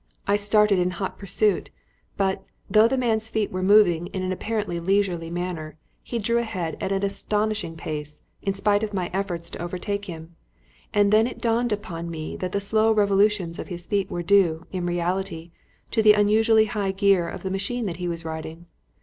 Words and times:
I 0.25 0.35
started 0.35 0.79
in 0.79 0.89
hot 0.97 1.19
pursuit, 1.19 1.69
but, 2.17 2.43
though 2.67 2.87
the 2.87 2.97
man's 2.97 3.29
feet 3.29 3.51
were 3.51 3.61
moving 3.61 4.07
in 4.07 4.23
an 4.23 4.31
apparently 4.31 4.79
leisurely 4.79 5.29
manner, 5.29 5.77
he 6.01 6.17
drew 6.17 6.39
ahead 6.39 6.75
at 6.81 6.91
an 6.91 7.03
astonishing 7.03 7.77
pace, 7.77 8.23
in 8.41 8.53
spite 8.55 8.81
of 8.81 8.95
my 8.95 9.11
efforts 9.13 9.51
to 9.51 9.61
overtake 9.61 10.05
him; 10.05 10.35
and 10.91 11.09
it 11.09 11.11
then 11.23 11.37
dawned 11.37 11.71
upon 11.71 12.09
me 12.09 12.35
that 12.37 12.51
the 12.51 12.59
slow 12.59 12.91
revolutions 12.91 13.59
of 13.59 13.67
his 13.67 13.85
feet 13.85 14.09
were 14.09 14.23
due, 14.23 14.65
in 14.71 14.87
reality, 14.87 15.51
to 15.91 16.01
the 16.01 16.13
unusually 16.13 16.65
high 16.65 16.91
gear 16.91 17.29
of 17.29 17.43
the 17.43 17.51
machine 17.51 17.85
that 17.85 17.97
he 17.97 18.07
was 18.07 18.25
riding. 18.25 18.65